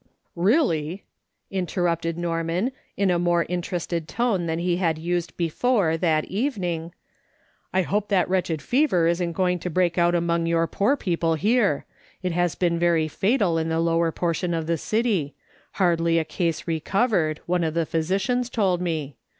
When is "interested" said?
3.47-4.07